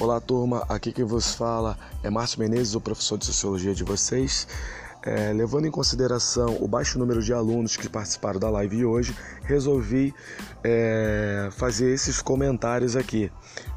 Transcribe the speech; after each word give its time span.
Olá, 0.00 0.20
turma. 0.20 0.64
Aqui 0.68 0.92
quem 0.92 1.04
vos 1.04 1.34
fala 1.34 1.76
é 2.04 2.08
Márcio 2.08 2.38
Menezes, 2.38 2.76
o 2.76 2.80
professor 2.80 3.18
de 3.18 3.24
Sociologia 3.24 3.74
de 3.74 3.82
vocês. 3.82 4.46
É, 5.02 5.32
levando 5.32 5.66
em 5.66 5.72
consideração 5.72 6.56
o 6.60 6.68
baixo 6.68 7.00
número 7.00 7.20
de 7.20 7.32
alunos 7.32 7.76
que 7.76 7.88
participaram 7.88 8.38
da 8.38 8.48
live 8.48 8.84
hoje, 8.84 9.16
resolvi 9.42 10.14
é, 10.62 11.48
fazer 11.50 11.90
esses 11.92 12.22
comentários 12.22 12.94
aqui, 12.94 13.28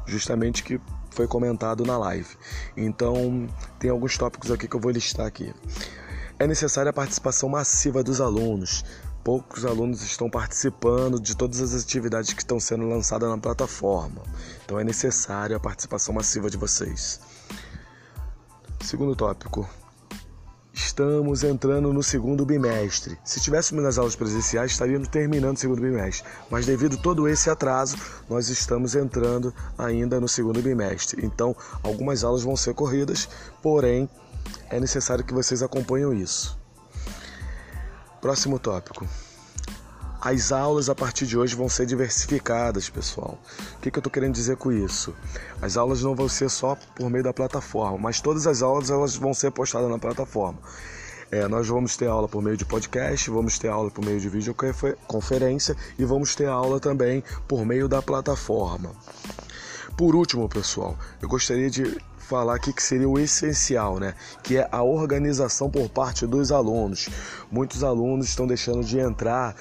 justamente 0.06 0.62
que 0.62 0.80
foi 1.10 1.26
comentado 1.26 1.84
na 1.84 1.98
live. 1.98 2.36
Então, 2.76 3.48
tem 3.80 3.90
alguns 3.90 4.16
tópicos 4.16 4.52
aqui 4.52 4.68
que 4.68 4.76
eu 4.76 4.80
vou 4.80 4.92
listar 4.92 5.26
aqui. 5.26 5.52
É 6.38 6.46
necessária 6.46 6.90
a 6.90 6.92
participação 6.92 7.48
massiva 7.48 8.00
dos 8.00 8.20
alunos, 8.20 8.84
poucos 9.22 9.64
alunos 9.64 10.02
estão 10.02 10.28
participando 10.28 11.20
de 11.20 11.36
todas 11.36 11.60
as 11.60 11.74
atividades 11.74 12.32
que 12.32 12.42
estão 12.42 12.58
sendo 12.58 12.88
lançadas 12.88 13.28
na 13.28 13.38
plataforma. 13.38 14.22
Então 14.64 14.78
é 14.78 14.84
necessária 14.84 15.56
a 15.56 15.60
participação 15.60 16.14
massiva 16.14 16.50
de 16.50 16.56
vocês. 16.56 17.20
Segundo 18.80 19.14
tópico. 19.14 19.68
Estamos 20.74 21.44
entrando 21.44 21.92
no 21.92 22.02
segundo 22.02 22.46
bimestre. 22.46 23.18
Se 23.22 23.40
tivéssemos 23.40 23.84
nas 23.84 23.98
aulas 23.98 24.16
presenciais, 24.16 24.72
estaríamos 24.72 25.08
terminando 25.08 25.56
o 25.56 25.60
segundo 25.60 25.82
bimestre. 25.82 26.26
Mas 26.50 26.64
devido 26.64 26.96
a 26.96 27.00
todo 27.00 27.28
esse 27.28 27.50
atraso, 27.50 27.96
nós 28.28 28.48
estamos 28.48 28.94
entrando 28.94 29.54
ainda 29.76 30.18
no 30.18 30.26
segundo 30.26 30.62
bimestre. 30.62 31.24
Então, 31.24 31.54
algumas 31.82 32.24
aulas 32.24 32.42
vão 32.42 32.56
ser 32.56 32.72
corridas, 32.74 33.28
porém, 33.62 34.08
é 34.70 34.80
necessário 34.80 35.24
que 35.24 35.34
vocês 35.34 35.62
acompanhem 35.62 36.18
isso. 36.18 36.61
Próximo 38.22 38.56
tópico. 38.56 39.04
As 40.20 40.52
aulas 40.52 40.88
a 40.88 40.94
partir 40.94 41.26
de 41.26 41.36
hoje 41.36 41.56
vão 41.56 41.68
ser 41.68 41.86
diversificadas, 41.86 42.88
pessoal. 42.88 43.36
O 43.76 43.80
que, 43.80 43.90
que 43.90 43.98
eu 43.98 44.00
estou 44.00 44.12
querendo 44.12 44.32
dizer 44.32 44.56
com 44.56 44.70
isso? 44.70 45.12
As 45.60 45.76
aulas 45.76 46.04
não 46.04 46.14
vão 46.14 46.28
ser 46.28 46.48
só 46.48 46.76
por 46.94 47.10
meio 47.10 47.24
da 47.24 47.32
plataforma, 47.32 47.98
mas 47.98 48.20
todas 48.20 48.46
as 48.46 48.62
aulas 48.62 48.90
elas 48.90 49.16
vão 49.16 49.34
ser 49.34 49.50
postadas 49.50 49.90
na 49.90 49.98
plataforma. 49.98 50.56
É, 51.32 51.48
nós 51.48 51.66
vamos 51.66 51.96
ter 51.96 52.06
aula 52.06 52.28
por 52.28 52.40
meio 52.40 52.56
de 52.56 52.64
podcast, 52.64 53.28
vamos 53.28 53.58
ter 53.58 53.66
aula 53.66 53.90
por 53.90 54.04
meio 54.04 54.20
de 54.20 54.28
videoconferência 54.28 55.76
e 55.98 56.04
vamos 56.04 56.36
ter 56.36 56.46
aula 56.46 56.78
também 56.78 57.24
por 57.48 57.66
meio 57.66 57.88
da 57.88 58.00
plataforma. 58.00 58.92
Por 59.96 60.14
último, 60.14 60.48
pessoal, 60.48 60.96
eu 61.20 61.28
gostaria 61.28 61.68
de 61.68 61.98
falar 62.18 62.56
aqui 62.56 62.72
que 62.72 62.82
seria 62.82 63.08
o 63.08 63.18
essencial, 63.18 63.98
né? 63.98 64.14
Que 64.42 64.56
é 64.56 64.68
a 64.72 64.82
organização 64.82 65.70
por 65.70 65.88
parte 65.88 66.26
dos 66.26 66.50
alunos. 66.50 67.08
Muitos 67.50 67.84
alunos 67.84 68.26
estão 68.28 68.46
deixando 68.46 68.82
de 68.82 68.98
entrar 68.98 69.54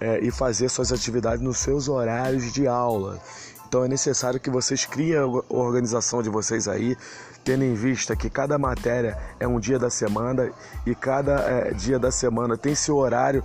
é, 0.00 0.18
e 0.20 0.30
fazer 0.30 0.68
suas 0.68 0.92
atividades 0.92 1.42
nos 1.42 1.58
seus 1.58 1.88
horários 1.88 2.52
de 2.52 2.66
aula. 2.66 3.18
Então 3.66 3.84
é 3.84 3.88
necessário 3.88 4.40
que 4.40 4.50
vocês 4.50 4.84
criem 4.84 5.16
a 5.16 5.26
organização 5.48 6.22
de 6.22 6.28
vocês 6.28 6.68
aí, 6.68 6.96
tendo 7.44 7.64
em 7.64 7.74
vista 7.74 8.14
que 8.14 8.28
cada 8.28 8.58
matéria 8.58 9.18
é 9.40 9.46
um 9.46 9.58
dia 9.58 9.78
da 9.78 9.90
semana 9.90 10.50
e 10.86 10.94
cada 10.94 11.40
é, 11.40 11.72
dia 11.72 11.98
da 11.98 12.10
semana 12.10 12.56
tem 12.56 12.74
seu 12.74 12.96
horário 12.96 13.42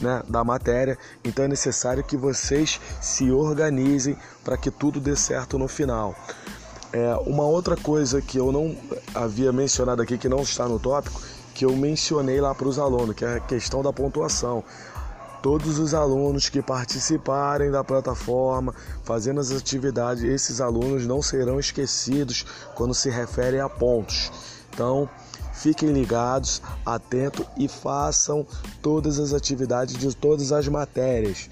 né, 0.00 0.22
da 0.28 0.44
matéria. 0.44 0.98
Então 1.24 1.44
é 1.44 1.48
necessário 1.48 2.02
que 2.02 2.16
vocês 2.16 2.80
se 3.00 3.30
organizem 3.30 4.16
para 4.42 4.56
que 4.56 4.70
tudo 4.70 5.00
dê 5.00 5.16
certo 5.16 5.58
no 5.58 5.68
final. 5.68 6.14
É, 6.92 7.14
uma 7.26 7.44
outra 7.44 7.76
coisa 7.76 8.22
que 8.22 8.38
eu 8.38 8.52
não 8.52 8.76
havia 9.14 9.52
mencionado 9.52 10.00
aqui, 10.00 10.16
que 10.16 10.28
não 10.28 10.42
está 10.42 10.68
no 10.68 10.78
tópico, 10.78 11.20
que 11.52 11.64
eu 11.64 11.74
mencionei 11.74 12.40
lá 12.40 12.54
para 12.54 12.68
os 12.68 12.78
alunos, 12.78 13.14
que 13.14 13.24
é 13.24 13.36
a 13.36 13.40
questão 13.40 13.82
da 13.82 13.92
pontuação. 13.92 14.62
Todos 15.42 15.78
os 15.78 15.92
alunos 15.92 16.48
que 16.48 16.62
participarem 16.62 17.70
da 17.70 17.84
plataforma, 17.84 18.74
fazendo 19.02 19.40
as 19.40 19.50
atividades, 19.50 20.24
esses 20.24 20.60
alunos 20.60 21.06
não 21.06 21.20
serão 21.20 21.60
esquecidos 21.60 22.46
quando 22.74 22.94
se 22.94 23.10
refere 23.10 23.60
a 23.60 23.68
pontos. 23.68 24.32
Então, 24.72 25.08
fiquem 25.54 25.92
ligados, 25.92 26.60
atentos 26.84 27.46
e 27.56 27.68
façam 27.68 28.46
todas 28.82 29.18
as 29.18 29.32
atividades 29.32 29.96
de 29.96 30.14
todas 30.14 30.52
as 30.52 30.68
matérias. 30.68 31.48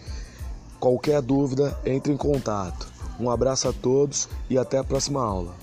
Qualquer 0.78 1.22
dúvida, 1.22 1.78
entre 1.86 2.12
em 2.12 2.16
contato. 2.16 2.86
Um 3.18 3.30
abraço 3.30 3.68
a 3.68 3.72
todos 3.72 4.28
e 4.50 4.58
até 4.58 4.78
a 4.78 4.84
próxima 4.84 5.22
aula. 5.22 5.54